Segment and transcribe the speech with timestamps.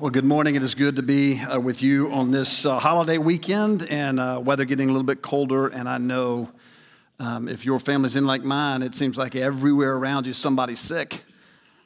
[0.00, 0.54] Well, good morning.
[0.54, 4.40] It is good to be uh, with you on this uh, holiday weekend and uh,
[4.42, 5.68] weather getting a little bit colder.
[5.68, 6.48] And I know
[7.18, 11.22] um, if your family's in like mine, it seems like everywhere around you somebody's sick.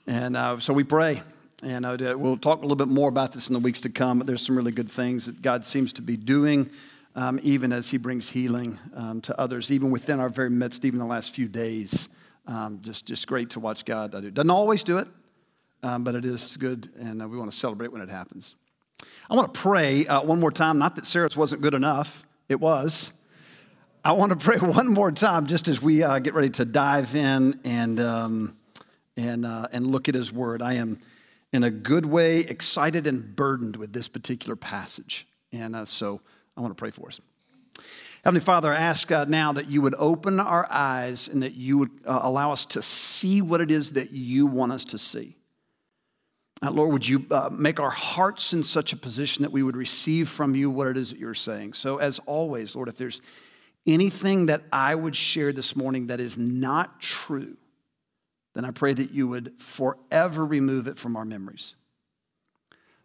[0.06, 1.24] And uh, so we pray.
[1.64, 4.18] And uh, we'll talk a little bit more about this in the weeks to come.
[4.18, 6.70] But there's some really good things that God seems to be doing,
[7.16, 11.00] um, even as He brings healing um, to others, even within our very midst, even
[11.00, 12.08] the last few days.
[12.46, 14.30] Um, just, just great to watch God do.
[14.30, 15.08] Doesn't always do it
[15.84, 18.54] um, but it is good, and uh, we want to celebrate when it happens.
[19.28, 20.78] I want to pray uh, one more time.
[20.78, 23.12] Not that Sarah's wasn't good enough, it was.
[24.02, 27.14] I want to pray one more time just as we uh, get ready to dive
[27.14, 28.56] in and, um,
[29.18, 30.62] and, uh, and look at his word.
[30.62, 31.00] I am,
[31.52, 35.26] in a good way, excited and burdened with this particular passage.
[35.52, 36.22] And uh, so
[36.56, 37.20] I want to pray for us.
[38.24, 41.76] Heavenly Father, I ask uh, now that you would open our eyes and that you
[41.76, 45.36] would allow us to see what it is that you want us to see.
[46.70, 50.28] Lord, would you uh, make our hearts in such a position that we would receive
[50.28, 51.74] from you what it is that you're saying?
[51.74, 53.20] So, as always, Lord, if there's
[53.86, 57.56] anything that I would share this morning that is not true,
[58.54, 61.74] then I pray that you would forever remove it from our memories.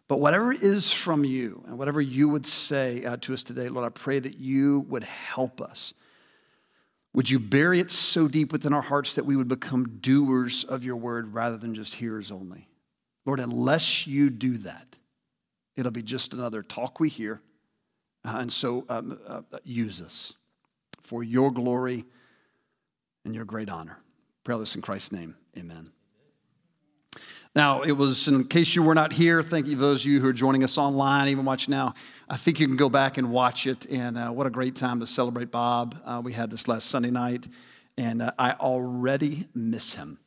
[0.06, 3.86] But whatever is from you and whatever you would say uh, to us today, Lord,
[3.86, 5.92] I pray that you would help us.
[7.12, 10.84] Would you bury it so deep within our hearts that we would become doers of
[10.84, 12.69] your word rather than just hearers only?
[13.30, 14.96] Lord, unless you do that,
[15.76, 17.40] it'll be just another talk we hear.
[18.24, 20.32] Uh, and so um, uh, use us
[21.00, 22.06] for your glory
[23.24, 23.98] and your great honor.
[24.42, 25.36] Pray this in Christ's name.
[25.56, 25.92] Amen.
[27.54, 30.26] Now, it was, in case you were not here, thank you those of you who
[30.26, 31.94] are joining us online, even watch now.
[32.28, 33.86] I think you can go back and watch it.
[33.88, 35.96] And uh, what a great time to celebrate Bob.
[36.04, 37.46] Uh, we had this last Sunday night,
[37.96, 40.18] and uh, I already miss him.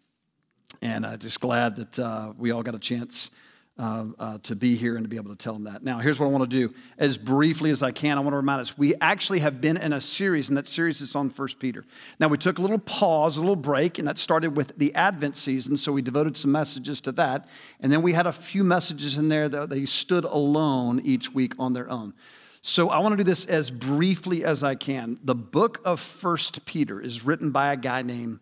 [0.84, 3.32] And uh, just glad that uh, we all got a chance
[3.80, 5.82] uh, uh, to be here and to be able to tell them that.
[5.82, 6.74] Now, here's what I want to do.
[6.98, 9.94] As briefly as I can, I want to remind us we actually have been in
[9.94, 11.86] a series, and that series is on First Peter.
[12.20, 15.38] Now, we took a little pause, a little break, and that started with the Advent
[15.38, 17.48] season, so we devoted some messages to that.
[17.80, 21.54] And then we had a few messages in there that they stood alone each week
[21.58, 22.14] on their own.
[22.62, 25.18] So I want to do this as briefly as I can.
[25.24, 28.42] The book of First Peter is written by a guy named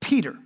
[0.00, 0.36] Peter.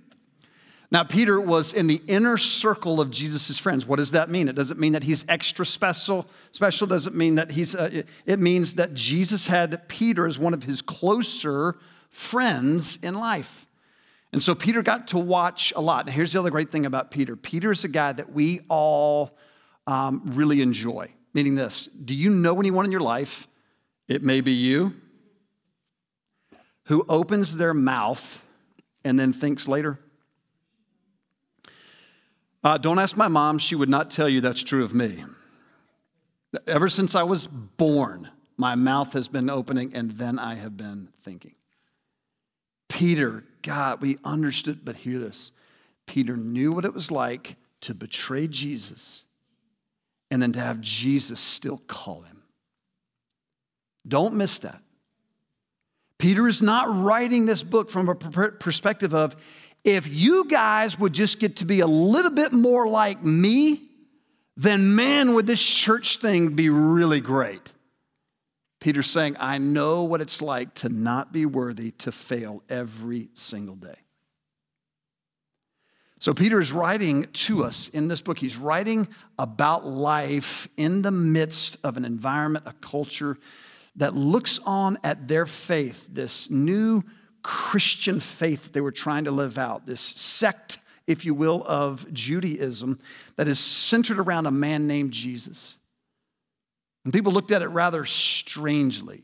[0.93, 3.87] Now, Peter was in the inner circle of Jesus' friends.
[3.87, 4.47] What does that mean?
[4.47, 6.27] It doesn't mean that he's extra special.
[6.51, 10.65] Special doesn't mean that he's, uh, it means that Jesus had Peter as one of
[10.65, 11.77] his closer
[12.11, 13.65] friends in life.
[14.31, 16.05] And so Peter got to watch a lot.
[16.05, 19.35] Now, here's the other great thing about Peter Peter's a guy that we all
[19.87, 21.09] um, really enjoy.
[21.33, 23.47] Meaning this do you know anyone in your life,
[24.07, 24.93] it may be you,
[26.83, 28.43] who opens their mouth
[29.03, 29.99] and then thinks later?
[32.63, 35.25] Uh, don't ask my mom, she would not tell you that's true of me.
[36.65, 41.09] Ever since I was born, my mouth has been opening and then I have been
[41.21, 41.55] thinking.
[42.87, 45.51] Peter, God, we understood, but hear this.
[46.05, 49.23] Peter knew what it was like to betray Jesus
[50.29, 52.43] and then to have Jesus still call him.
[54.07, 54.81] Don't miss that.
[56.17, 59.35] Peter is not writing this book from a perspective of
[59.83, 63.81] if you guys would just get to be a little bit more like me,
[64.55, 67.73] then man, would this church thing be really great.
[68.79, 73.75] Peter's saying, I know what it's like to not be worthy, to fail every single
[73.75, 73.95] day.
[76.19, 78.39] So, Peter is writing to us in this book.
[78.39, 83.37] He's writing about life in the midst of an environment, a culture
[83.97, 87.03] that looks on at their faith, this new
[87.43, 92.99] Christian faith they were trying to live out, this sect, if you will, of Judaism
[93.35, 95.75] that is centered around a man named Jesus.
[97.03, 99.21] And people looked at it rather strangely.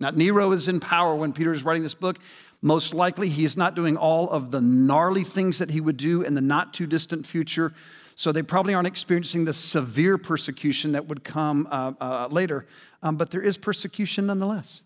[0.00, 2.18] Now, Nero is in power when Peter is writing this book.
[2.62, 6.22] Most likely, he is not doing all of the gnarly things that he would do
[6.22, 7.74] in the not too distant future.
[8.16, 12.66] So they probably aren't experiencing the severe persecution that would come uh, uh, later.
[13.02, 14.82] Um, but there is persecution nonetheless.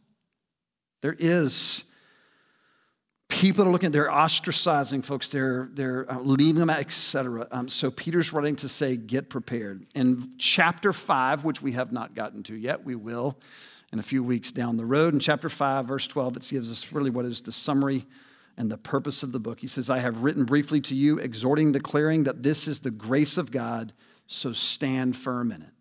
[1.00, 1.84] There is
[3.32, 7.49] people are looking, they're ostracizing folks, they're, they're uh, leaving them out, etc.
[7.50, 9.87] Um, so Peter's writing to say, get prepared.
[9.94, 13.38] In chapter 5, which we have not gotten to yet, we will
[13.90, 15.14] in a few weeks down the road.
[15.14, 18.06] In chapter 5, verse 12, it gives us really what is the summary
[18.58, 19.61] and the purpose of the book.
[19.61, 23.38] He says, I have written briefly to you, exhorting, declaring that this is the grace
[23.38, 23.94] of God,
[24.26, 25.73] so stand firm in it.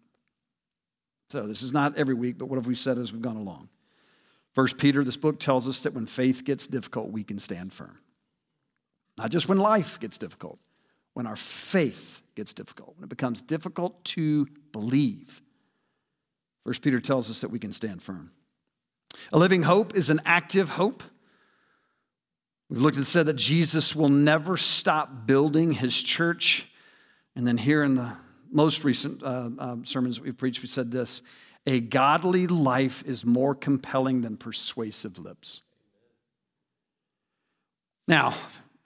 [1.32, 3.68] So this is not every week, but what have we said as we've gone along?
[4.54, 8.00] First Peter, this book tells us that when faith gets difficult, we can stand firm.
[9.18, 10.60] Not just when life gets difficult,
[11.14, 15.42] when our faith gets difficult, when it becomes difficult to believe.
[16.66, 18.32] First Peter tells us that we can stand firm.
[19.34, 21.04] A living hope is an active hope.
[22.70, 26.68] We've looked and said that Jesus will never stop building his church.
[27.36, 28.16] And then here in the
[28.50, 31.22] most recent uh, uh, sermons we've preached, we said this
[31.66, 35.62] a godly life is more compelling than persuasive lips.
[38.08, 38.36] Now,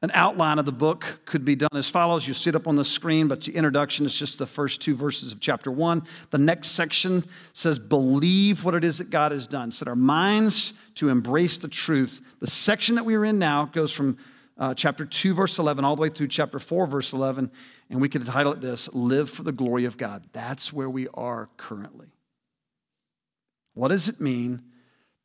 [0.01, 2.27] an outline of the book could be done as follows.
[2.27, 4.95] You see it up on the screen, but the introduction is just the first two
[4.95, 6.03] verses of chapter one.
[6.29, 9.71] The next section says, Believe what it is that God has done.
[9.71, 12.21] Set our minds to embrace the truth.
[12.39, 14.17] The section that we are in now goes from
[14.57, 17.49] uh, chapter 2, verse 11, all the way through chapter 4, verse 11.
[17.89, 20.25] And we could title it this Live for the Glory of God.
[20.33, 22.14] That's where we are currently.
[23.75, 24.63] What does it mean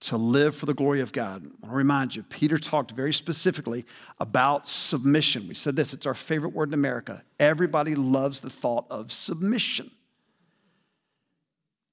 [0.00, 1.46] to live for the glory of God?
[1.46, 3.86] I want to remind you, Peter talked very specifically
[4.18, 5.48] about submission.
[5.48, 7.22] We said this, it's our favorite word in America.
[7.38, 9.90] Everybody loves the thought of submission.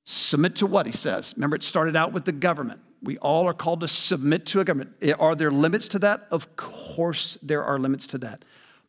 [0.04, 1.34] Submit to what, he says.
[1.36, 2.82] Remember, it started out with the government.
[3.04, 4.92] We all are called to submit to a government.
[5.02, 6.28] Eh, are there limits to that?
[6.32, 8.44] Of course, there are limits to that.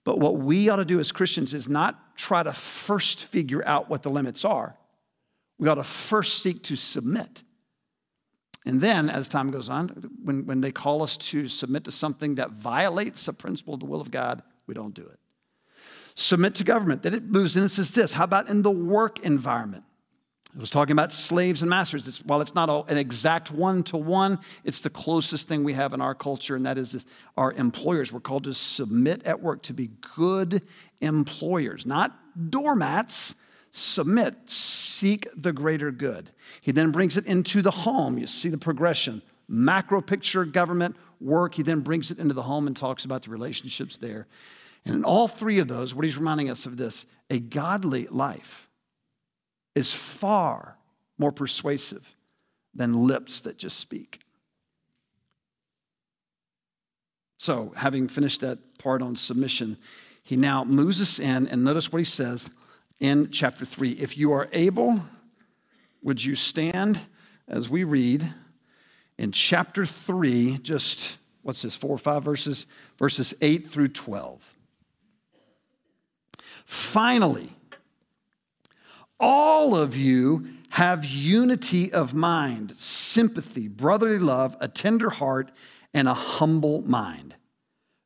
[0.04, 3.90] But what we ought to do as Christians is not try to first figure out
[3.90, 4.76] what the limits are.
[5.58, 7.42] We ought to first seek to submit.
[8.68, 9.88] And then, as time goes on,
[10.22, 13.86] when, when they call us to submit to something that violates a principle of the
[13.86, 15.18] will of God, we don't do it.
[16.14, 17.02] Submit to government.
[17.02, 19.84] Then it moves in and says this How about in the work environment?
[20.54, 22.06] I was talking about slaves and masters.
[22.06, 25.94] It's, while it's not an exact one to one, it's the closest thing we have
[25.94, 27.06] in our culture, and that is
[27.38, 28.12] our employers.
[28.12, 30.60] We're called to submit at work, to be good
[31.00, 32.14] employers, not
[32.50, 33.34] doormats.
[33.78, 36.30] Submit, seek the greater good.
[36.60, 38.18] He then brings it into the home.
[38.18, 41.54] You see the progression macro picture, government, work.
[41.54, 44.26] He then brings it into the home and talks about the relationships there.
[44.84, 48.68] And in all three of those, what he's reminding us of this a godly life
[49.74, 50.76] is far
[51.16, 52.16] more persuasive
[52.74, 54.20] than lips that just speak.
[57.38, 59.78] So, having finished that part on submission,
[60.24, 62.50] he now moves us in, and notice what he says
[63.00, 63.92] in chapter 3.
[63.92, 65.02] If you are able,
[66.02, 67.00] would you stand
[67.46, 68.32] as we read
[69.16, 72.66] in chapter 3, just what's this, four or five verses?
[72.98, 74.54] Verses 8 through 12.
[76.64, 77.52] Finally,
[79.18, 85.50] all of you have unity of mind, sympathy, brotherly love, a tender heart,
[85.94, 87.34] and a humble mind.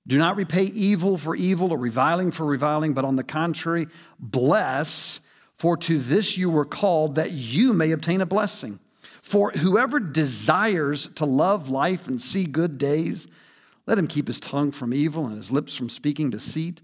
[0.07, 3.87] Do not repay evil for evil or reviling for reviling, but on the contrary,
[4.19, 5.21] bless,
[5.57, 8.81] for to this you were called that you may obtain a blessing.
[9.23, 13.29] For whoever desires to love life and see good days,
[13.87, 16.81] let him keep his tongue from evil and his lips from speaking deceit.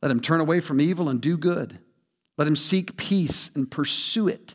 [0.00, 1.78] Let him turn away from evil and do good.
[2.38, 4.54] Let him seek peace and pursue it.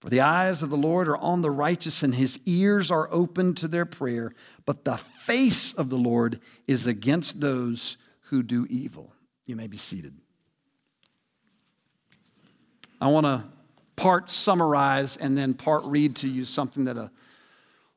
[0.00, 3.54] For the eyes of the Lord are on the righteous, and his ears are open
[3.56, 4.32] to their prayer.
[4.64, 6.40] But the face of the Lord
[6.70, 7.96] is against those
[8.28, 9.12] who do evil.
[9.44, 10.14] You may be seated.
[13.00, 13.42] I want to
[13.96, 17.10] part summarize and then part read to you something that a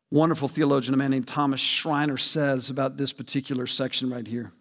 [0.10, 4.52] wonderful theologian, a man named Thomas Schreiner, says about this particular section right here.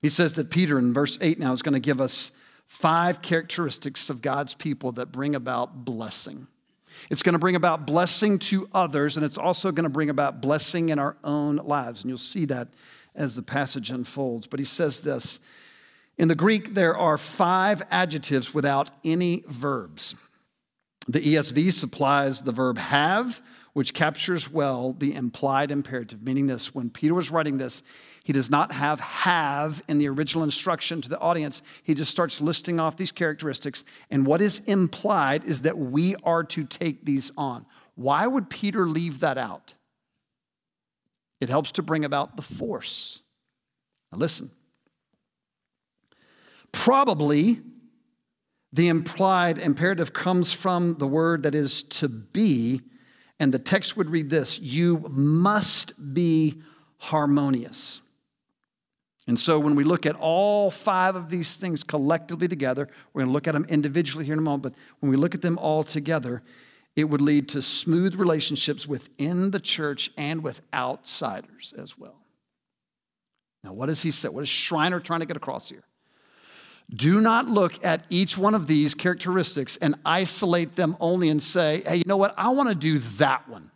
[0.00, 2.30] He says that Peter in verse 8 now is going to give us
[2.68, 6.46] five characteristics of God's people that bring about blessing.
[7.08, 10.42] It's going to bring about blessing to others, and it's also going to bring about
[10.42, 12.02] blessing in our own lives.
[12.02, 12.68] And you'll see that
[13.14, 14.46] as the passage unfolds.
[14.46, 15.38] But he says this
[16.18, 20.14] In the Greek, there are five adjectives without any verbs.
[21.08, 23.40] The ESV supplies the verb have,
[23.72, 27.82] which captures well the implied imperative, meaning this when Peter was writing this,
[28.22, 31.62] he does not have have in the original instruction to the audience.
[31.82, 33.82] He just starts listing off these characteristics.
[34.10, 37.64] And what is implied is that we are to take these on.
[37.94, 39.74] Why would Peter leave that out?
[41.40, 43.22] It helps to bring about the force.
[44.12, 44.50] Now, listen.
[46.72, 47.60] Probably
[48.72, 52.82] the implied imperative comes from the word that is to be,
[53.40, 56.62] and the text would read this You must be
[56.98, 58.02] harmonious.
[59.30, 63.28] And so when we look at all five of these things collectively together, we're going
[63.28, 65.56] to look at them individually here in a moment, but when we look at them
[65.56, 66.42] all together,
[66.96, 72.16] it would lead to smooth relationships within the church and with outsiders as well.
[73.62, 74.28] Now, what does he say?
[74.28, 75.84] What is Schreiner trying to get across here?
[76.92, 81.84] Do not look at each one of these characteristics and isolate them only and say,
[81.86, 82.34] hey, you know what?
[82.36, 83.70] I want to do that one.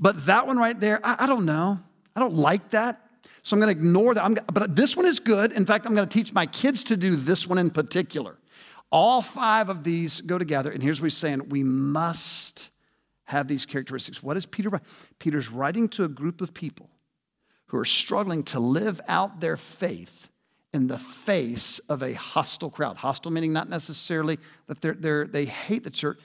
[0.00, 1.78] But that one right there, I, I don't know.
[2.16, 3.03] I don't like that.
[3.44, 4.24] So I'm going to ignore that.
[4.24, 5.52] I'm, but this one is good.
[5.52, 8.38] In fact, I'm going to teach my kids to do this one in particular.
[8.90, 12.70] All five of these go together, and here's what he's saying we must
[13.24, 14.22] have these characteristics.
[14.22, 14.86] What is Peter writing?
[15.18, 16.88] Peter's writing to a group of people
[17.66, 20.30] who are struggling to live out their faith
[20.72, 22.96] in the face of a hostile crowd.
[22.96, 26.18] Hostile meaning not necessarily that they're, they're, they hate the church,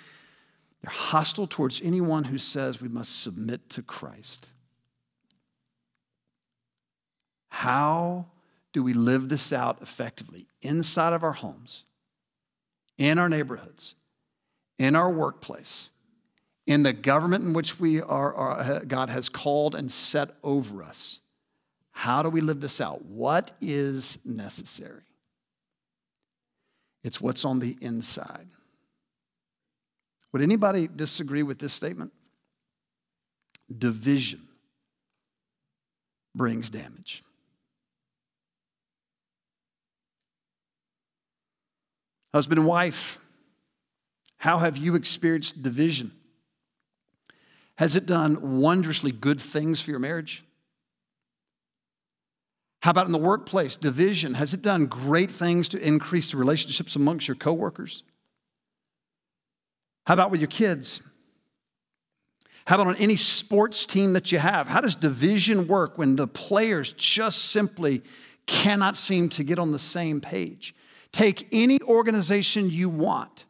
[0.81, 4.47] they're hostile towards anyone who says we must submit to Christ.
[7.49, 8.25] How
[8.73, 11.83] do we live this out effectively inside of our homes,
[12.97, 13.95] in our neighborhoods,
[14.77, 15.89] in our workplace,
[16.67, 20.83] in the government in which we are, are, uh, God has called and set over
[20.83, 21.19] us?
[21.91, 23.03] How do we live this out?
[23.05, 25.03] What is necessary?
[27.03, 28.47] It's what's on the inside.
[30.31, 32.13] Would anybody disagree with this statement?
[33.75, 34.47] Division
[36.35, 37.23] brings damage.
[42.33, 43.19] Husband and wife,
[44.37, 46.11] how have you experienced division?
[47.75, 50.43] Has it done wondrously good things for your marriage?
[52.81, 54.35] How about in the workplace, division?
[54.35, 58.03] Has it done great things to increase the relationships amongst your coworkers?
[60.05, 61.01] How about with your kids?
[62.65, 64.67] How about on any sports team that you have?
[64.67, 68.03] How does division work when the players just simply
[68.45, 70.73] cannot seem to get on the same page?
[71.11, 73.45] Take any organization you want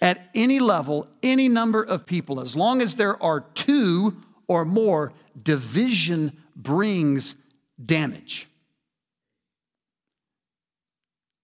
[0.00, 4.16] at any level, any number of people, as long as there are two
[4.48, 7.34] or more, division brings
[7.84, 8.48] damage.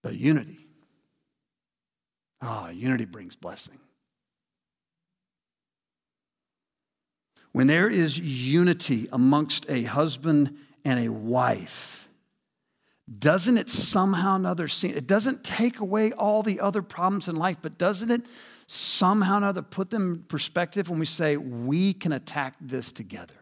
[0.02, 0.58] But unity,
[2.40, 3.78] ah, unity brings blessing.
[7.52, 12.05] When there is unity amongst a husband and a wife,
[13.18, 17.58] doesn't it somehow another seem, it doesn't take away all the other problems in life,
[17.62, 18.22] but doesn't it
[18.66, 23.34] somehow another put them in perspective when we say we can attack this together?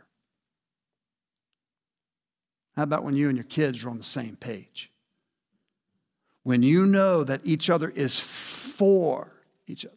[2.77, 4.91] How about when you and your kids are on the same page?
[6.43, 9.33] When you know that each other is for
[9.67, 9.97] each other.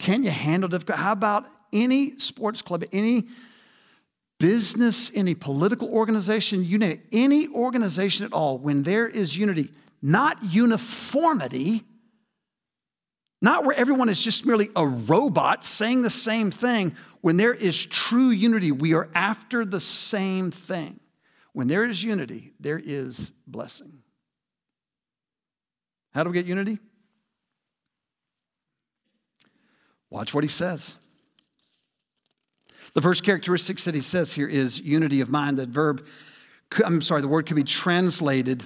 [0.00, 0.98] Can you handle difficult?
[0.98, 3.28] How about any sports club, any
[4.40, 9.70] business, any political organization, you name it, any organization at all, when there is unity,
[10.02, 11.84] not uniformity,
[13.40, 16.96] not where everyone is just merely a robot saying the same thing.
[17.20, 20.98] When there is true unity, we are after the same thing.
[21.52, 23.98] When there is unity, there is blessing.
[26.12, 26.78] How do we get unity?
[30.08, 30.96] Watch what he says.
[32.94, 35.58] The first characteristics that he says here is unity of mind.
[35.58, 36.04] The verb,
[36.84, 38.64] I'm sorry, the word could be translated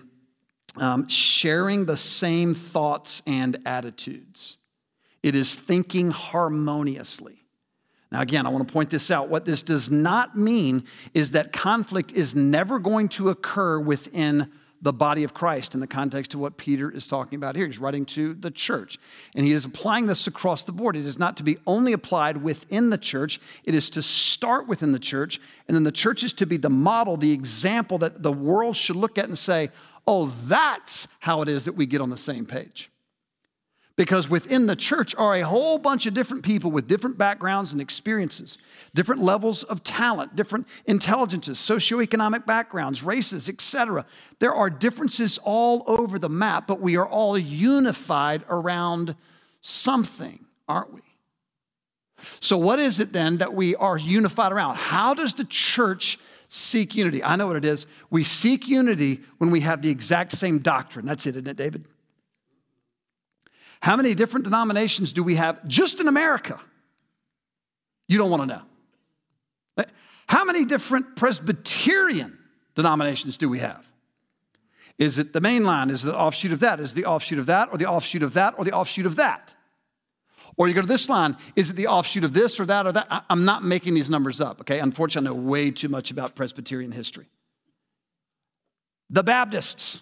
[0.77, 4.57] um, sharing the same thoughts and attitudes.
[5.23, 7.45] It is thinking harmoniously.
[8.11, 9.29] Now, again, I want to point this out.
[9.29, 14.53] What this does not mean is that conflict is never going to occur within
[14.85, 17.67] the body of Christ in the context of what Peter is talking about here.
[17.67, 18.99] He's writing to the church,
[19.35, 20.95] and he is applying this across the board.
[20.95, 24.93] It is not to be only applied within the church, it is to start within
[24.93, 28.31] the church, and then the church is to be the model, the example that the
[28.31, 29.71] world should look at and say,
[30.07, 32.91] oh, that's how it is that we get on the same page.
[33.97, 37.81] Because within the church are a whole bunch of different people with different backgrounds and
[37.81, 38.59] experiences,
[38.93, 44.05] different levels of talent, different intelligences, socioeconomic backgrounds, races, etc.
[44.41, 49.15] There are differences all over the map, but we are all unified around
[49.61, 51.03] something, aren't we?
[52.41, 54.77] So, what is it then that we are unified around?
[54.77, 57.23] How does the church seek unity?
[57.23, 57.87] I know what it is.
[58.11, 61.07] We seek unity when we have the exact same doctrine.
[61.07, 61.87] That's it, isn't it, David?
[63.85, 66.59] How many different denominations do we have just in America?
[68.09, 69.87] You don't want to know.
[70.27, 72.39] How many different Presbyterian
[72.75, 73.87] denominations do we have?
[74.99, 75.91] Is it the main line?
[75.91, 76.81] Is the offshoot of that?
[76.81, 79.53] Is the offshoot of that, or the offshoot of that, or the offshoot of that?
[80.57, 82.93] Or you go to this line, is it the offshoot of this or that or
[82.93, 83.27] that?
[83.29, 84.81] I'm not making these numbers up, okay?
[84.81, 87.27] Unfortunately, I know way too much about Presbyterian history.
[89.11, 90.01] The Baptists,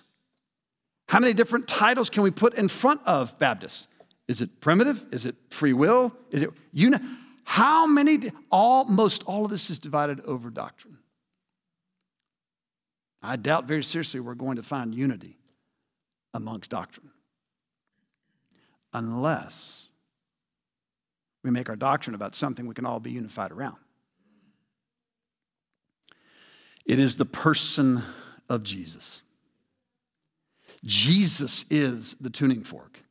[1.12, 3.86] how many different titles can we put in front of Baptists?
[4.28, 5.04] Is it primitive?
[5.12, 6.10] Is it free will?
[6.30, 7.00] Is it you know
[7.44, 10.96] how many almost all of this is divided over doctrine.
[13.20, 15.36] I doubt very seriously we're going to find unity
[16.32, 17.10] amongst doctrine.
[18.94, 19.88] Unless
[21.44, 23.76] we make our doctrine about something we can all be unified around.
[26.86, 28.02] It is the person
[28.48, 29.20] of Jesus.
[30.84, 33.02] Jesus is the tuning fork.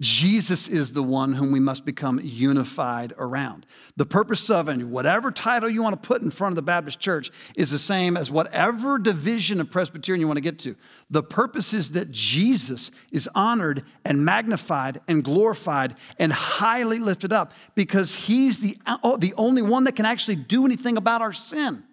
[0.00, 3.66] Jesus is the one whom we must become unified around.
[3.96, 6.98] The purpose of, and whatever title you want to put in front of the Baptist
[6.98, 10.74] church, is the same as whatever division of Presbyterian you want to get to.
[11.10, 17.52] The purpose is that Jesus is honored and magnified and glorified and highly lifted up
[17.74, 21.84] because he's the, oh, the only one that can actually do anything about our sin.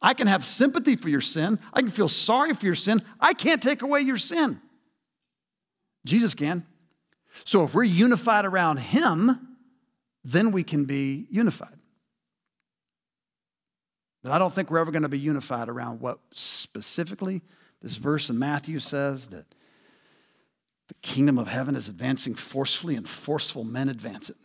[0.00, 3.02] I can have sympathy for your sin, I can feel sorry for your sin.
[3.20, 4.60] I can't take away your sin.
[6.04, 6.66] Jesus can.
[7.44, 9.56] So if we're unified around Him,
[10.24, 11.76] then we can be unified.
[14.22, 17.42] But I don't think we're ever going to be unified around what specifically
[17.82, 19.46] this verse in Matthew says that
[20.88, 24.36] the kingdom of heaven is advancing forcefully and forceful men advance it.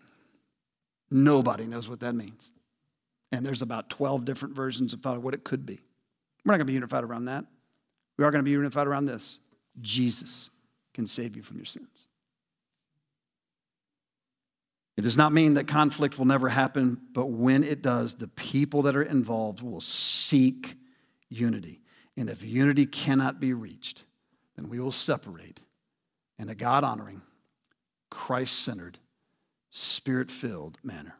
[1.10, 2.52] Nobody knows what that means.
[3.32, 5.80] And there's about 12 different versions of what it could be.
[6.44, 7.46] We're not going to be unified around that.
[8.18, 9.40] We are going to be unified around this
[9.80, 10.50] Jesus
[10.94, 12.08] can save you from your sins.
[14.98, 18.82] It does not mean that conflict will never happen, but when it does, the people
[18.84, 20.76] that are involved will seek
[21.30, 21.82] unity.
[22.18, 24.04] And if unity cannot be reached,
[24.56, 25.62] then we will separate
[26.38, 27.22] in a God honoring,
[28.10, 29.00] Christ centered,
[29.72, 31.16] spirit filled manner.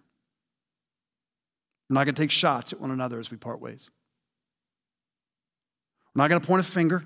[1.92, 3.90] We're not going to take shots at one another as we part ways.
[6.16, 7.04] We're not going to point a finger.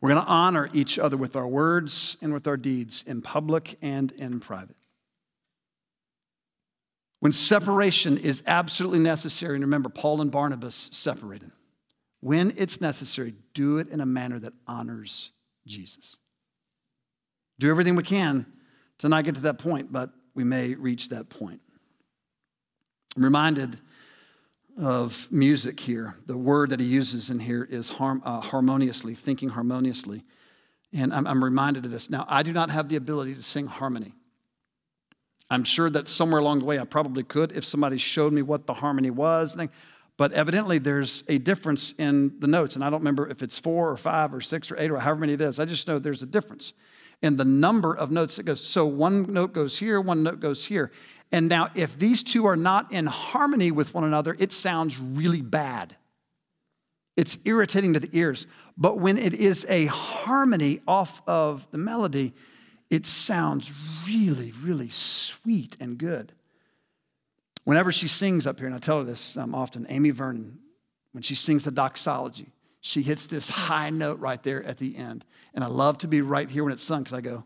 [0.00, 3.76] We're going to honor each other with our words and with our deeds in public
[3.82, 4.76] and in private.
[7.20, 11.50] When separation is absolutely necessary, and remember, Paul and Barnabas separated.
[12.20, 15.32] When it's necessary, do it in a manner that honors
[15.66, 16.16] Jesus.
[17.58, 18.46] Do everything we can
[19.00, 21.60] to not get to that point, but we may reach that point.
[23.18, 23.80] I'm reminded
[24.80, 26.14] of music here.
[26.26, 30.22] The word that he uses in here is harm, uh, harmoniously, thinking harmoniously.
[30.92, 32.10] And I'm, I'm reminded of this.
[32.10, 34.12] Now, I do not have the ability to sing harmony.
[35.50, 38.68] I'm sure that somewhere along the way I probably could if somebody showed me what
[38.68, 39.56] the harmony was.
[40.16, 42.76] But evidently there's a difference in the notes.
[42.76, 45.22] And I don't remember if it's four or five or six or eight or however
[45.22, 45.58] many it is.
[45.58, 46.72] I just know there's a difference
[47.20, 48.64] in the number of notes that goes.
[48.64, 50.92] So one note goes here, one note goes here.
[51.30, 55.42] And now, if these two are not in harmony with one another, it sounds really
[55.42, 55.96] bad.
[57.16, 58.46] It's irritating to the ears.
[58.76, 62.32] But when it is a harmony off of the melody,
[62.90, 63.70] it sounds
[64.06, 66.32] really, really sweet and good.
[67.64, 70.58] Whenever she sings up here, and I tell her this um, often, Amy Vernon,
[71.12, 75.24] when she sings the doxology, she hits this high note right there at the end.
[75.52, 77.44] And I love to be right here when it's sung because I go,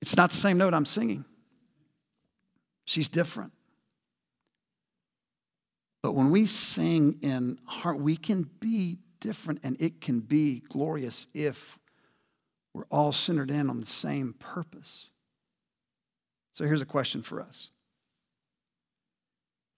[0.00, 1.24] it's not the same note I'm singing.
[2.84, 3.52] She's different.
[6.02, 11.26] But when we sing in heart, we can be different and it can be glorious
[11.34, 11.78] if
[12.72, 15.08] we're all centered in on the same purpose.
[16.52, 17.70] So here's a question for us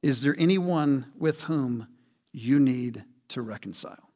[0.03, 1.89] Is there anyone with whom
[2.33, 4.11] you need to reconcile?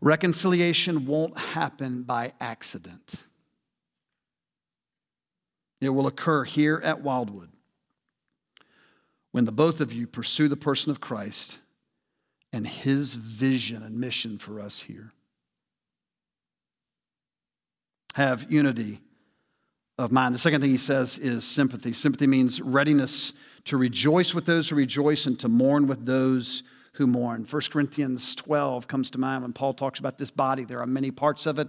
[0.00, 3.14] Reconciliation won't happen by accident.
[5.80, 7.50] It will occur here at Wildwood
[9.32, 11.58] when the both of you pursue the person of Christ
[12.52, 15.12] and his vision and mission for us here.
[18.14, 19.00] Have unity
[19.96, 20.34] of mind.
[20.34, 21.92] The second thing he says is sympathy.
[21.92, 23.32] Sympathy means readiness
[23.66, 26.62] to rejoice with those who rejoice and to mourn with those
[26.94, 27.46] who mourn.
[27.48, 30.64] 1 Corinthians 12 comes to mind when Paul talks about this body.
[30.64, 31.68] There are many parts of it.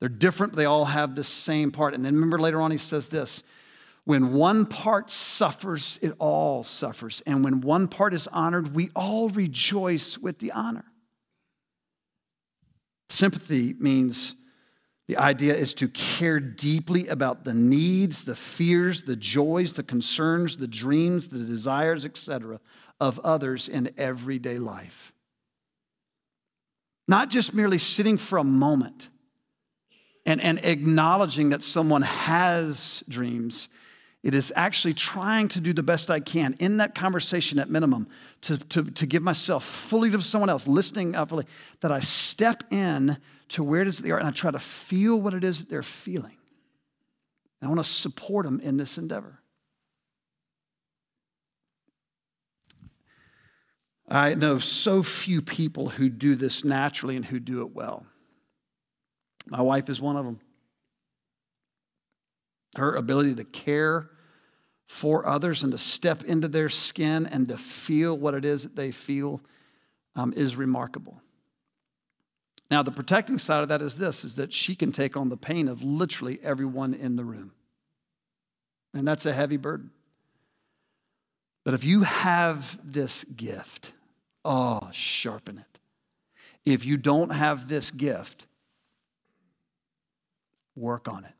[0.00, 1.94] They're different, they all have the same part.
[1.94, 3.42] And then remember later on, he says this
[4.04, 7.22] when one part suffers, it all suffers.
[7.26, 10.86] And when one part is honored, we all rejoice with the honor.
[13.10, 14.34] Sympathy means
[15.08, 20.58] the idea is to care deeply about the needs, the fears, the joys, the concerns,
[20.58, 22.60] the dreams, the desires, etc.,
[23.00, 25.12] of others in everyday life.
[27.06, 29.08] Not just merely sitting for a moment
[30.28, 33.68] and, and acknowledging that someone has dreams
[34.22, 38.08] it is actually trying to do the best I can in that conversation at minimum
[38.42, 41.46] to, to, to give myself fully to someone else, listening fully,
[41.80, 43.18] that I step in
[43.50, 45.70] to where it is they are and I try to feel what it is that
[45.70, 46.36] they're feeling.
[47.60, 49.40] And I want to support them in this endeavor.
[54.08, 58.04] I know so few people who do this naturally and who do it well.
[59.50, 60.40] My wife is one of them
[62.76, 64.10] her ability to care
[64.86, 68.76] for others and to step into their skin and to feel what it is that
[68.76, 69.40] they feel
[70.16, 71.20] um, is remarkable.
[72.70, 75.36] Now, the protecting side of that is this is that she can take on the
[75.36, 77.52] pain of literally everyone in the room.
[78.94, 79.90] And that's a heavy burden.
[81.64, 83.92] But if you have this gift,
[84.44, 85.78] oh, sharpen it.
[86.64, 88.46] If you don't have this gift,
[90.78, 91.34] work on it.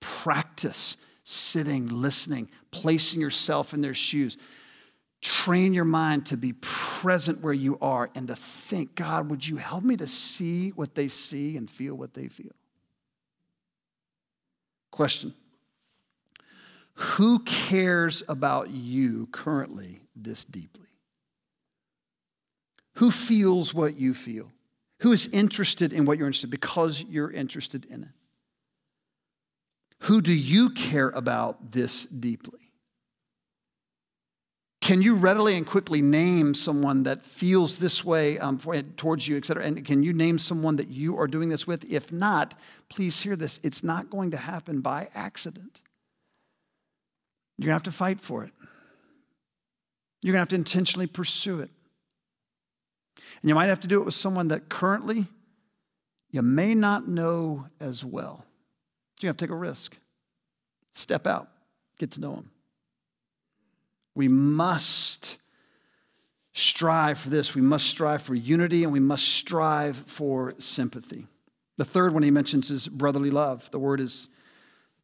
[0.00, 4.36] Practice sitting, listening, placing yourself in their shoes.
[5.20, 9.56] Train your mind to be present where you are and to think, God, would you
[9.56, 12.52] help me to see what they see and feel what they feel?
[14.90, 15.34] Question
[16.94, 20.88] Who cares about you currently this deeply?
[22.98, 24.52] Who feels what you feel?
[25.00, 28.08] Who is interested in what you're interested in because you're interested in it?
[30.00, 32.60] Who do you care about this deeply?
[34.80, 38.60] Can you readily and quickly name someone that feels this way um,
[38.98, 39.64] towards you, et cetera?
[39.64, 41.90] And can you name someone that you are doing this with?
[41.90, 42.52] If not,
[42.90, 43.60] please hear this.
[43.62, 45.80] It's not going to happen by accident.
[47.56, 48.52] You're going to have to fight for it.
[50.20, 51.70] You're going to have to intentionally pursue it.
[53.42, 55.26] And you might have to do it with someone that currently
[56.30, 58.44] you may not know as well.
[59.20, 59.96] You have to take a risk.
[60.94, 61.48] Step out,
[61.98, 62.50] get to know them.
[64.14, 65.38] We must
[66.52, 67.54] strive for this.
[67.54, 71.26] We must strive for unity and we must strive for sympathy.
[71.76, 73.70] The third one he mentions is brotherly love.
[73.72, 74.28] The word is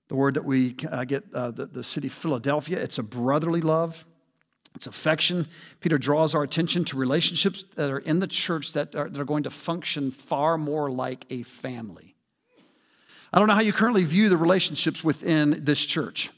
[0.09, 2.79] the word that we uh, get uh, the, the city Philadelphia.
[2.81, 4.07] It's a brotherly love.
[4.75, 5.49] It's affection.
[5.81, 9.25] Peter draws our attention to relationships that are in the church that are, that are
[9.25, 12.15] going to function far more like a family.
[13.33, 16.31] I don't know how you currently view the relationships within this church.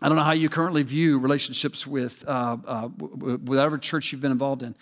[0.00, 4.32] I don't know how you currently view relationships with uh, uh, whatever church you've been
[4.32, 4.74] involved in.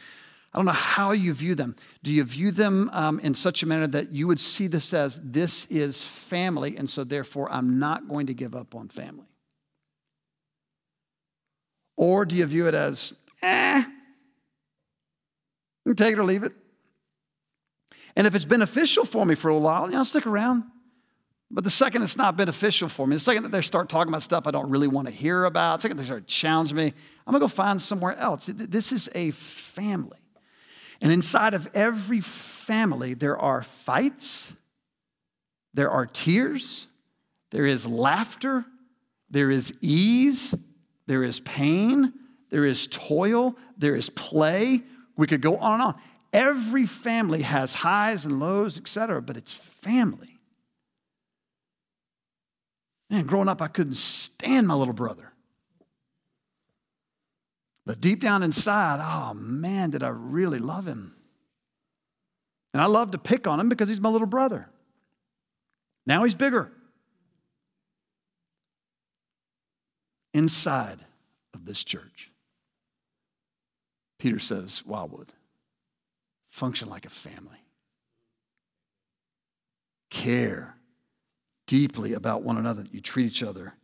[0.53, 1.77] I don't know how you view them.
[2.03, 5.21] Do you view them um, in such a manner that you would see this as
[5.23, 9.30] this is family, and so therefore I'm not going to give up on family?
[12.01, 13.85] Or do you view it as, eh,
[15.95, 16.55] take it or leave it?
[18.17, 20.65] And if it's beneficial for me for a while, you know, I'll stick around.
[21.51, 24.23] But the second it's not beneficial for me, the second that they start talking about
[24.23, 26.95] stuff I don't really want to hear about, the second they start challenging me,
[27.27, 28.49] I'm gonna go find somewhere else.
[28.51, 30.17] This is a family.
[31.03, 34.55] And inside of every family, there are fights,
[35.75, 36.87] there are tears,
[37.51, 38.65] there is laughter,
[39.29, 40.55] there is ease,
[41.11, 42.13] there is pain,
[42.51, 44.85] there is toil, there is play.
[45.17, 46.01] We could go on and on.
[46.33, 50.39] Every family has highs and lows, etc., but it's family.
[53.11, 55.33] Man, growing up, I couldn't stand my little brother.
[57.85, 61.17] But deep down inside, oh man, did I really love him.
[62.73, 64.69] And I love to pick on him because he's my little brother.
[66.07, 66.71] Now he's bigger.
[70.33, 71.01] Inside
[71.55, 72.31] of this church,
[74.19, 75.33] Peter says, Wildwood,
[76.51, 77.65] function like a family.
[80.11, 80.77] Care
[81.67, 83.75] deeply about one another, you treat each other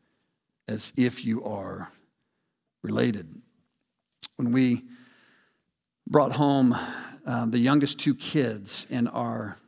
[0.69, 1.93] as if you are
[2.83, 3.41] related.
[4.37, 4.83] When we
[6.07, 6.77] brought home
[7.25, 9.59] um, the youngest two kids in our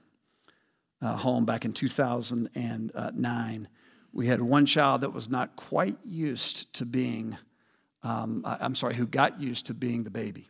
[1.00, 3.68] uh, home back in 2009,
[4.12, 7.36] we had one child that was not quite used to being,
[8.02, 10.48] um, I'm sorry, who got used to being the baby.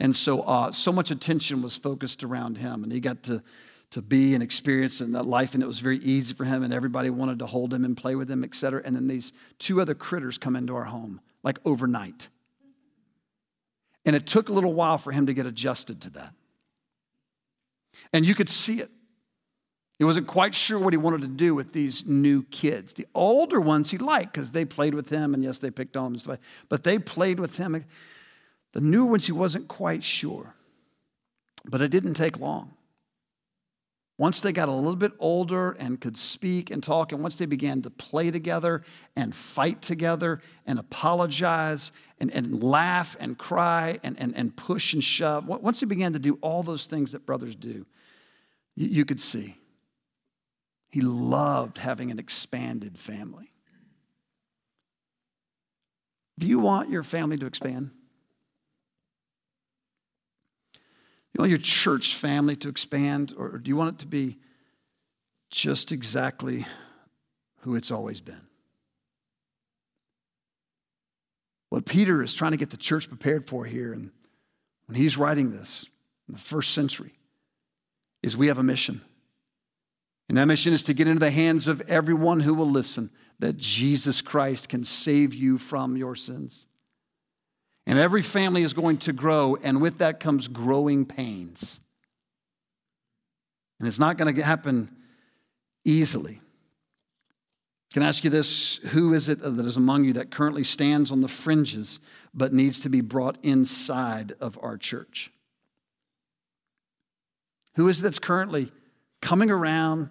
[0.00, 3.42] And so, uh, so much attention was focused around him, and he got to
[3.90, 6.74] to be and experience in that life, and it was very easy for him, and
[6.74, 8.82] everybody wanted to hold him and play with him, et cetera.
[8.84, 12.28] And then these two other critters come into our home, like overnight.
[14.04, 16.34] And it took a little while for him to get adjusted to that.
[18.12, 18.90] And you could see it.
[19.98, 22.92] He wasn't quite sure what he wanted to do with these new kids.
[22.92, 26.14] The older ones he liked because they played with him, and yes, they picked on
[26.14, 27.84] him but they played with him.
[28.74, 30.54] The new ones he wasn't quite sure.
[31.64, 32.74] But it didn't take long.
[34.18, 37.46] Once they got a little bit older and could speak and talk, and once they
[37.46, 38.82] began to play together
[39.16, 45.02] and fight together and apologize and, and laugh and cry and, and, and push and
[45.02, 47.84] shove, once they began to do all those things that brothers do,
[48.76, 49.57] you, you could see
[50.90, 53.52] he loved having an expanded family.
[56.38, 57.90] Do you want your family to expand?
[61.32, 64.38] You want your church family to expand, or do you want it to be
[65.50, 66.66] just exactly
[67.60, 68.42] who it's always been?
[71.68, 74.10] What Peter is trying to get the church prepared for here, and
[74.86, 75.84] when he's writing this,
[76.28, 77.12] in the first century
[78.22, 79.02] is we have a mission.
[80.28, 83.56] And that mission is to get into the hands of everyone who will listen that
[83.56, 86.66] Jesus Christ can save you from your sins.
[87.86, 91.80] And every family is going to grow, and with that comes growing pains.
[93.78, 94.94] And it's not going to happen
[95.84, 96.40] easily.
[97.94, 98.76] Can I ask you this?
[98.88, 102.00] Who is it that is among you that currently stands on the fringes
[102.34, 105.30] but needs to be brought inside of our church?
[107.76, 108.70] Who is it that's currently
[109.22, 110.10] coming around,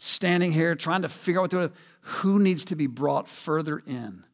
[0.00, 1.72] standing here, trying to figure out what?
[2.00, 4.24] Who needs to be brought further in?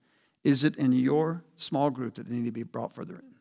[0.45, 3.35] Is it in your small group that they need to be brought further in?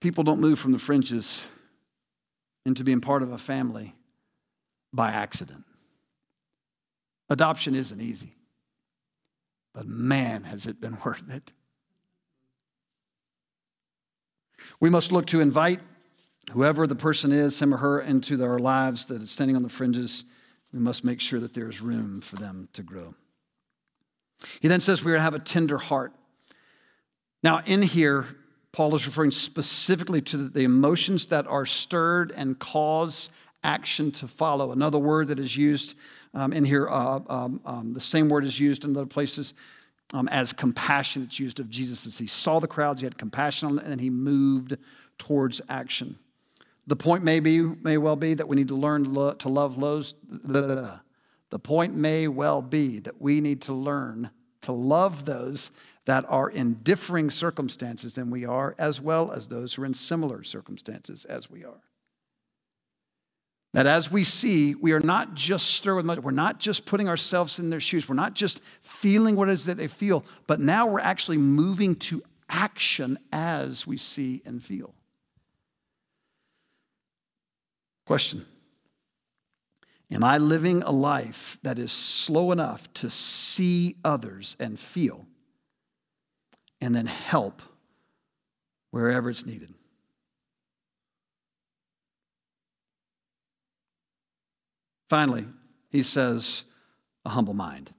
[0.00, 1.44] People don't move from the fringes
[2.64, 3.94] into being part of a family
[4.92, 5.64] by accident.
[7.28, 8.34] Adoption isn't easy,
[9.74, 11.52] but man, has it been worth it.
[14.80, 15.80] We must look to invite
[16.52, 19.68] whoever the person is, him or her, into our lives that is standing on the
[19.68, 20.24] fringes.
[20.72, 23.14] We must make sure that there is room for them to grow.
[24.60, 26.12] He then says we are to have a tender heart.
[27.42, 28.26] Now, in here,
[28.72, 33.30] Paul is referring specifically to the emotions that are stirred and cause
[33.64, 34.72] action to follow.
[34.72, 35.96] Another word that is used
[36.32, 39.54] um, in here, uh, um, um, the same word is used in other places
[40.12, 41.24] um, as compassion.
[41.24, 43.90] It's used of Jesus as he saw the crowds, he had compassion on them, and
[43.90, 44.76] then he moved
[45.18, 46.18] towards action.
[46.90, 50.16] The point may be, may well be that we need to learn to love those.
[50.32, 54.30] The point may well be that we need to learn
[54.62, 55.70] to love those
[56.06, 59.94] that are in differing circumstances than we are, as well as those who are in
[59.94, 61.84] similar circumstances as we are.
[63.72, 66.24] That as we see, we are not just stirred with emotion.
[66.24, 68.08] We're not just putting ourselves in their shoes.
[68.08, 71.94] We're not just feeling what it is that they feel, but now we're actually moving
[71.94, 74.92] to action as we see and feel.
[78.10, 78.44] Question
[80.10, 85.26] Am I living a life that is slow enough to see others and feel
[86.80, 87.62] and then help
[88.90, 89.72] wherever it's needed?
[95.08, 95.46] Finally,
[95.88, 96.64] he says,
[97.24, 97.94] a humble mind.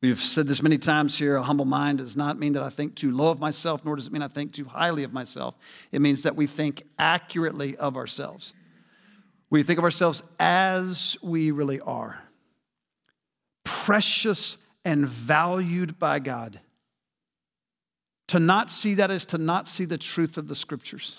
[0.00, 2.94] We've said this many times here a humble mind does not mean that I think
[2.94, 5.56] too low of myself, nor does it mean I think too highly of myself.
[5.90, 8.52] It means that we think accurately of ourselves.
[9.50, 12.22] We think of ourselves as we really are
[13.64, 16.60] precious and valued by God.
[18.28, 21.16] To not see that is to not see the truth of the scriptures.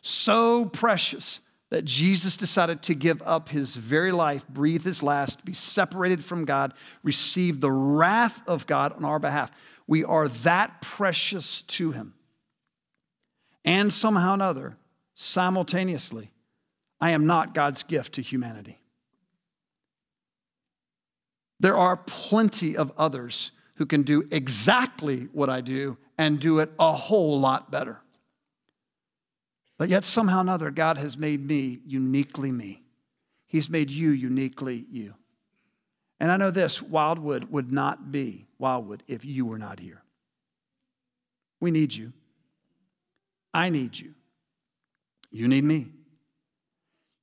[0.00, 1.40] So precious
[1.70, 6.44] that Jesus decided to give up his very life, breathe his last, be separated from
[6.44, 9.50] God, receive the wrath of God on our behalf.
[9.86, 12.14] We are that precious to him.
[13.64, 14.76] And somehow or another,
[15.14, 16.30] simultaneously,
[17.00, 18.80] I am not God's gift to humanity.
[21.60, 26.70] There are plenty of others who can do exactly what I do and do it
[26.78, 28.00] a whole lot better.
[29.76, 32.82] But yet, somehow or another, God has made me uniquely me.
[33.46, 35.14] He's made you uniquely you.
[36.20, 40.02] And I know this Wildwood would not be Wildwood if you were not here.
[41.60, 42.12] We need you.
[43.54, 44.14] I need you.
[45.30, 45.88] You need me.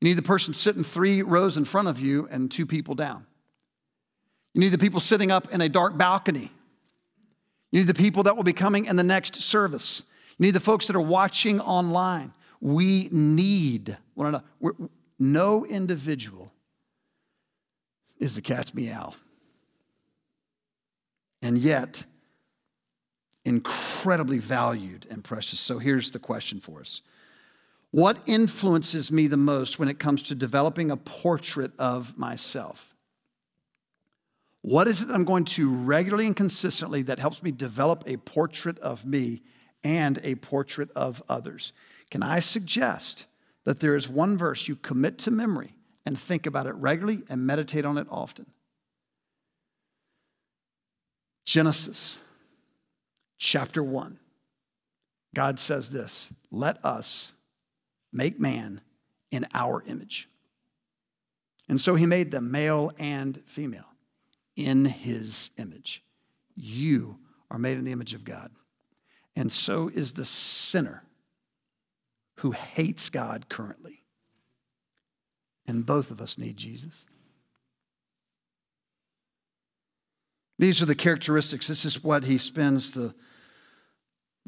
[0.06, 3.26] You need the person sitting three rows in front of you and two people down.
[4.54, 6.52] You need the people sitting up in a dark balcony.
[7.72, 10.04] You need the people that will be coming in the next service.
[10.38, 12.34] You need the folks that are watching online.
[12.62, 14.46] We need one another.
[15.18, 16.52] No individual
[18.20, 19.15] is the cat's meow.
[21.41, 22.04] And yet,
[23.44, 25.60] incredibly valued and precious.
[25.60, 27.02] So here's the question for us
[27.95, 32.93] what influences me the most when it comes to developing a portrait of myself?
[34.63, 38.17] What is it that I'm going to regularly and consistently that helps me develop a
[38.17, 39.43] portrait of me
[39.81, 41.71] and a portrait of others?
[42.12, 43.27] Can I suggest
[43.63, 47.47] that there is one verse you commit to memory and think about it regularly and
[47.47, 48.47] meditate on it often?
[51.45, 52.17] Genesis
[53.38, 54.19] chapter 1.
[55.34, 57.31] God says this Let us
[58.15, 58.82] make man
[59.30, 60.30] in our image.
[61.67, 63.86] And so he made them male and female
[64.56, 66.04] in his image.
[66.56, 67.17] You
[67.51, 68.51] are made in the image of God.
[69.36, 71.04] And so is the sinner
[72.36, 74.04] who hates God currently.
[75.67, 77.06] And both of us need Jesus.
[80.58, 81.67] These are the characteristics.
[81.67, 83.13] This is what he spends the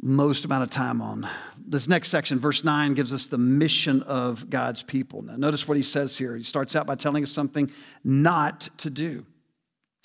[0.02, 1.28] most amount of time on.
[1.58, 5.22] This next section, verse 9, gives us the mission of God's people.
[5.22, 6.36] Now, notice what he says here.
[6.36, 7.72] He starts out by telling us something
[8.04, 9.26] not to do.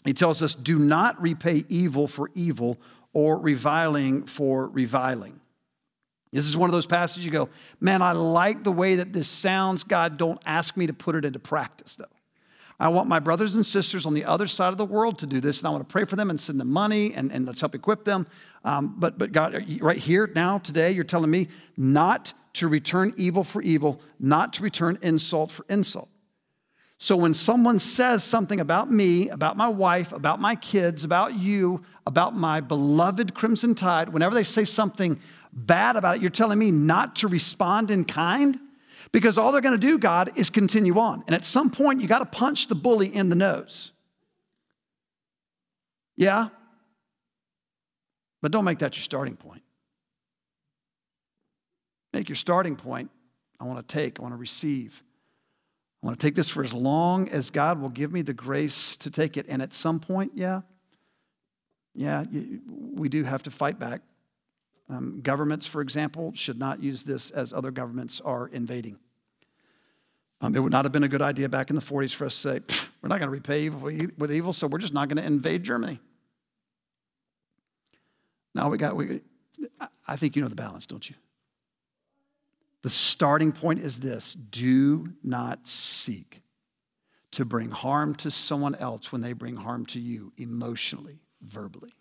[0.04, 2.80] He tells us, Do not repay evil for evil
[3.12, 5.40] or reviling for reviling.
[6.32, 9.28] This is one of those passages you go, Man, I like the way that this
[9.28, 9.84] sounds.
[9.84, 12.06] God, don't ask me to put it into practice, though.
[12.82, 15.40] I want my brothers and sisters on the other side of the world to do
[15.40, 17.60] this, and I want to pray for them and send them money and, and let's
[17.60, 18.26] help equip them.
[18.64, 23.44] Um, but, but God, right here, now, today, you're telling me not to return evil
[23.44, 26.08] for evil, not to return insult for insult.
[26.98, 31.84] So when someone says something about me, about my wife, about my kids, about you,
[32.04, 35.20] about my beloved Crimson Tide, whenever they say something
[35.52, 38.58] bad about it, you're telling me not to respond in kind?
[39.12, 41.22] Because all they're going to do, God, is continue on.
[41.26, 43.92] And at some point, you got to punch the bully in the nose.
[46.16, 46.48] Yeah?
[48.40, 49.62] But don't make that your starting point.
[52.12, 53.10] Make your starting point
[53.62, 55.04] I want to take, I want to receive.
[56.02, 58.96] I want to take this for as long as God will give me the grace
[58.96, 59.46] to take it.
[59.48, 60.62] And at some point, yeah,
[61.94, 62.24] yeah,
[62.92, 64.02] we do have to fight back.
[64.92, 68.98] Um, governments, for example, should not use this as other governments are invading.
[70.42, 72.34] Um, it would not have been a good idea back in the 40s for us
[72.34, 72.60] to say,
[73.00, 73.80] we're not going to repay evil
[74.18, 75.98] with evil, so we're just not going to invade Germany.
[78.54, 79.22] Now we got, we,
[80.06, 81.16] I think you know the balance, don't you?
[82.82, 86.42] The starting point is this do not seek
[87.30, 91.94] to bring harm to someone else when they bring harm to you emotionally, verbally.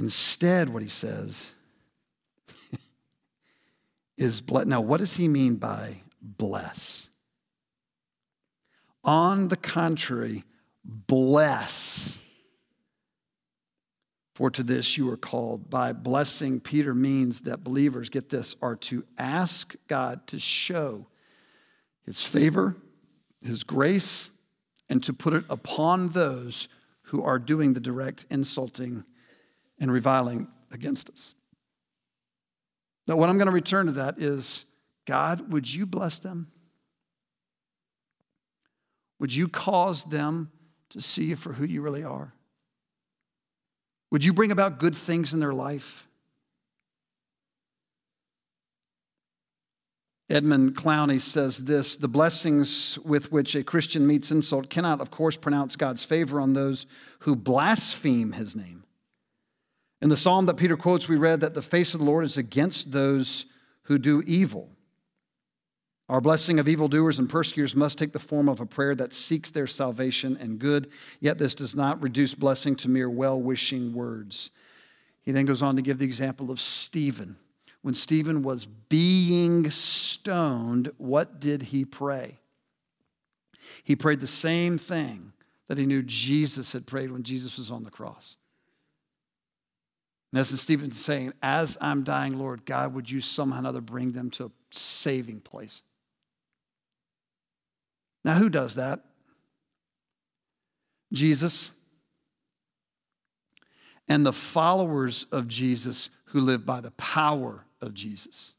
[0.00, 1.50] Instead, what he says
[4.16, 4.66] is bless.
[4.66, 7.10] Now, what does he mean by bless?
[9.04, 10.44] On the contrary,
[10.82, 12.16] bless
[14.34, 15.68] for to this you are called.
[15.68, 21.08] By blessing, Peter means that believers, get this, are to ask God to show
[22.06, 22.74] his favor,
[23.44, 24.30] his grace,
[24.88, 26.68] and to put it upon those
[27.02, 29.04] who are doing the direct insulting
[29.80, 31.34] and reviling against us.
[33.08, 34.66] Now, what I'm going to return to that is
[35.06, 36.52] God, would you bless them?
[39.18, 40.52] Would you cause them
[40.90, 42.32] to see you for who you really are?
[44.10, 46.06] Would you bring about good things in their life?
[50.28, 55.36] Edmund Clowney says this The blessings with which a Christian meets insult cannot, of course,
[55.36, 56.86] pronounce God's favor on those
[57.20, 58.84] who blaspheme his name.
[60.02, 62.38] In the psalm that Peter quotes, we read that the face of the Lord is
[62.38, 63.44] against those
[63.84, 64.70] who do evil.
[66.08, 69.50] Our blessing of evildoers and persecutors must take the form of a prayer that seeks
[69.50, 74.50] their salvation and good, yet this does not reduce blessing to mere well wishing words.
[75.22, 77.36] He then goes on to give the example of Stephen.
[77.82, 82.40] When Stephen was being stoned, what did he pray?
[83.84, 85.32] He prayed the same thing
[85.68, 88.36] that he knew Jesus had prayed when Jesus was on the cross.
[90.32, 94.12] In essence, Stephen's saying, As I'm dying, Lord, God, would you somehow or another bring
[94.12, 95.82] them to a saving place?
[98.24, 99.00] Now, who does that?
[101.12, 101.72] Jesus
[104.08, 108.54] and the followers of Jesus who live by the power of Jesus.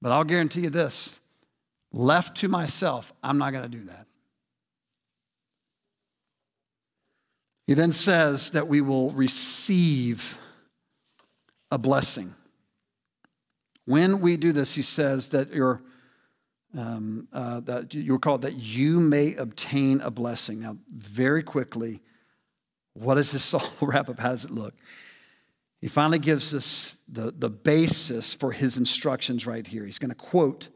[0.00, 1.18] But I'll guarantee you this
[1.92, 4.06] left to myself, I'm not going to do that.
[7.70, 10.38] He then says that we will receive
[11.70, 12.34] a blessing.
[13.84, 15.80] When we do this, he says that your
[16.76, 20.58] um, uh, that you're called that you may obtain a blessing.
[20.58, 22.02] Now, very quickly,
[22.94, 24.18] what does this all wrap up?
[24.18, 24.74] How does it look?
[25.80, 29.86] He finally gives us the, the basis for his instructions right here.
[29.86, 30.70] He's going to quote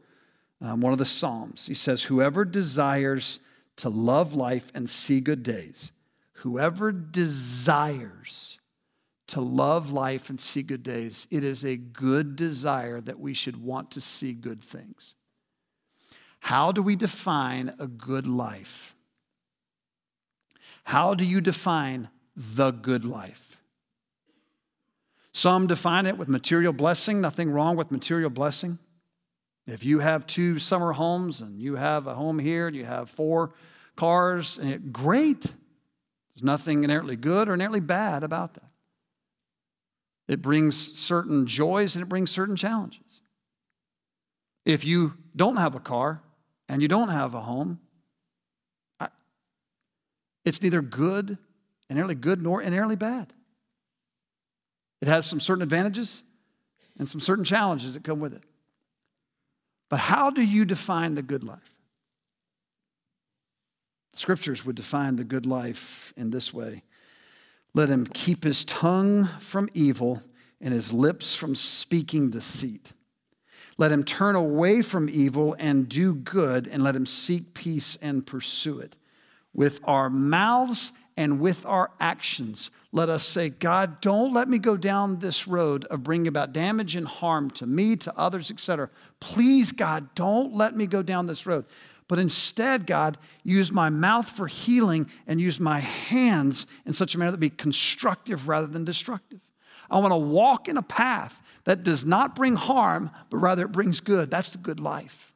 [0.61, 1.65] um, one of the Psalms.
[1.65, 3.41] He says, Whoever desires
[3.75, 5.91] to love life and see good days,
[6.45, 8.59] whoever desires
[9.25, 13.57] to love life and see good days, it is a good desire that we should
[13.57, 15.15] want to see good things.
[16.41, 18.95] How do we define a good life?
[20.83, 23.57] How do you define the good life?
[25.31, 28.77] Some define it with material blessing, nothing wrong with material blessing.
[29.65, 33.09] If you have two summer homes and you have a home here and you have
[33.09, 33.55] four
[33.95, 34.59] cars,
[34.91, 35.51] great.
[36.35, 38.69] There's nothing inherently good or inherently bad about that.
[40.27, 43.21] It brings certain joys and it brings certain challenges.
[44.65, 46.21] If you don't have a car,
[46.67, 47.79] and you don't have a home,
[50.43, 51.37] it's neither good,
[51.89, 53.33] inherently good, nor inherently bad.
[55.01, 56.23] It has some certain advantages
[56.97, 58.43] and some certain challenges that come with it.
[59.89, 61.74] But how do you define the good life?
[64.17, 66.83] Scriptures would define the good life in this way
[67.73, 70.23] Let him keep his tongue from evil
[70.61, 72.93] and his lips from speaking deceit.
[73.77, 78.25] Let him turn away from evil and do good, and let him seek peace and
[78.25, 78.95] pursue it.
[79.53, 84.77] With our mouths and with our actions, let us say, God, don't let me go
[84.77, 88.89] down this road of bringing about damage and harm to me, to others, etc.
[89.19, 91.65] Please, God, don't let me go down this road.
[92.07, 97.17] But instead, God, use my mouth for healing and use my hands in such a
[97.17, 99.39] manner that be constructive rather than destructive.
[99.89, 103.71] I want to walk in a path that does not bring harm, but rather it
[103.71, 104.29] brings good.
[104.29, 105.33] That's the good life.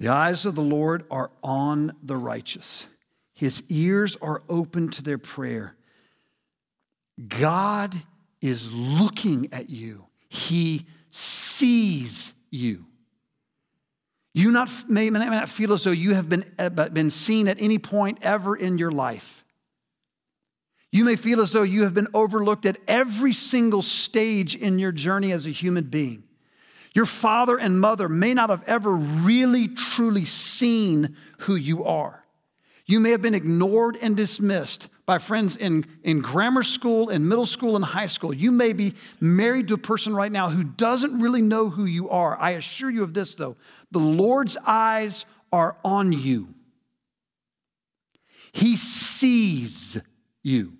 [0.00, 2.86] The eyes of the Lord are on the righteous,
[3.32, 5.76] his ears are open to their prayer.
[7.28, 8.02] God
[8.40, 12.84] is looking at you, he sees you.
[14.32, 17.60] You not, may, may not feel as though you have been, uh, been seen at
[17.60, 19.44] any point ever in your life.
[20.90, 24.90] You may feel as though you have been overlooked at every single stage in your
[24.90, 26.24] journey as a human being.
[26.94, 32.24] Your father and mother may not have ever really truly seen who you are.
[32.86, 37.46] You may have been ignored and dismissed by friends in, in grammar school, in middle
[37.46, 38.32] school, and high school.
[38.32, 42.08] You may be married to a person right now who doesn't really know who you
[42.08, 42.38] are.
[42.40, 43.56] I assure you of this, though
[43.90, 46.48] the Lord's eyes are on you,
[48.52, 50.00] He sees
[50.42, 50.72] you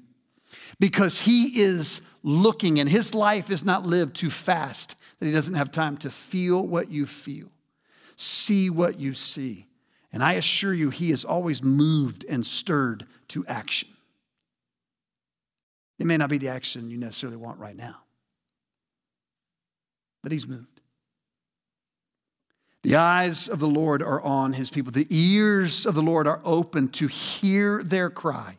[0.80, 5.54] because He is looking, and His life is not lived too fast that He doesn't
[5.54, 7.50] have time to feel what you feel,
[8.16, 9.66] see what you see.
[10.12, 13.93] And I assure you, He is always moved and stirred to action.
[15.98, 17.96] It may not be the action you necessarily want right now,
[20.22, 20.74] but He's moved.
[22.84, 24.92] The eyes of the Lord are on his people.
[24.92, 28.58] The ears of the Lord are open to hear their cry.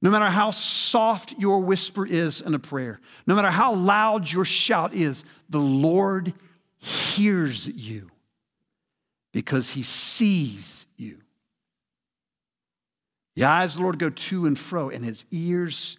[0.00, 4.46] No matter how soft your whisper is in a prayer, no matter how loud your
[4.46, 6.32] shout is, the Lord
[6.78, 8.10] hears you
[9.32, 11.18] because he sees you.
[13.34, 15.96] The eyes of the Lord go to and fro, and his ears,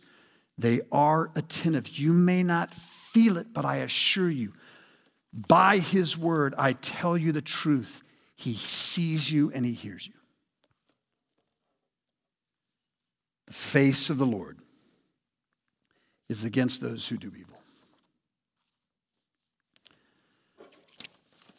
[0.57, 1.97] they are attentive.
[1.97, 4.53] You may not feel it, but I assure you,
[5.33, 8.03] by his word, I tell you the truth.
[8.35, 10.13] He sees you and he hears you.
[13.47, 14.59] The face of the Lord
[16.29, 17.52] is against those who do evil.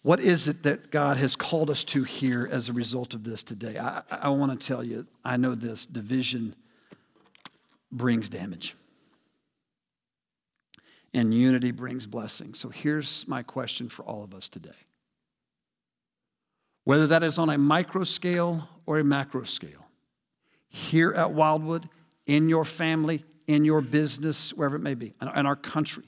[0.05, 3.43] What is it that God has called us to here as a result of this
[3.43, 3.79] today?
[3.79, 6.55] I, I want to tell you, I know this division
[7.91, 8.77] brings damage
[11.15, 12.53] and unity brings blessing.
[12.53, 14.77] So here's my question for all of us today.
[16.85, 19.87] Whether that is on a micro scale or a macro scale,
[20.69, 21.89] here at Wildwood,
[22.27, 26.05] in your family, in your business, wherever it may be, in our country,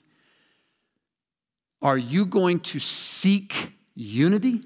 [1.81, 4.61] are you going to seek unity?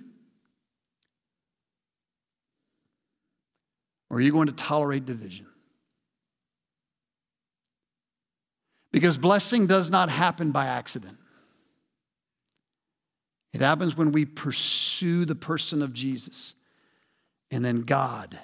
[4.11, 5.47] Or are you going to tolerate division?
[8.93, 11.17] Because blessing does not happen by accident.
[13.53, 16.55] It happens when we pursue the person of Jesus.
[17.53, 18.39] And then God,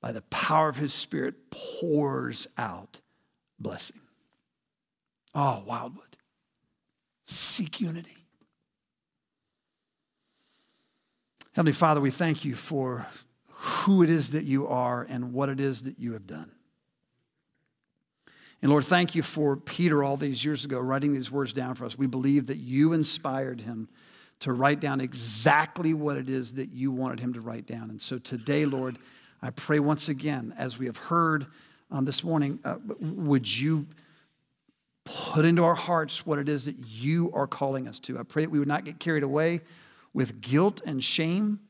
[0.00, 3.00] by the power of his Spirit, pours out
[3.58, 4.00] blessing.
[5.34, 6.16] Oh, Wildwood,
[7.26, 8.19] seek unity.
[11.60, 13.06] Heavenly Father, we thank you for
[13.48, 16.50] who it is that you are and what it is that you have done.
[18.62, 21.84] And Lord, thank you for Peter all these years ago writing these words down for
[21.84, 21.98] us.
[21.98, 23.90] We believe that you inspired him
[24.38, 27.90] to write down exactly what it is that you wanted him to write down.
[27.90, 28.96] And so today, Lord,
[29.42, 31.46] I pray once again, as we have heard
[31.90, 33.86] um, this morning, uh, would you
[35.04, 38.18] put into our hearts what it is that you are calling us to?
[38.18, 39.60] I pray that we would not get carried away
[40.12, 41.60] with guilt and shame.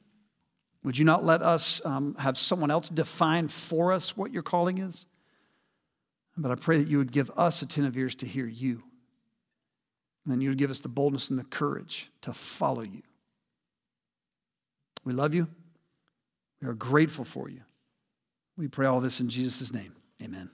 [0.82, 4.78] Would you not let us um, have someone else define for us what your calling
[4.78, 5.04] is?
[6.36, 8.82] But I pray that you would give us attentive ears to hear you.
[10.24, 13.02] And then you would give us the boldness and the courage to follow you.
[15.04, 15.48] We love you.
[16.60, 17.62] We are grateful for you.
[18.56, 19.94] We pray all this in Jesus' name.
[20.22, 20.50] Amen.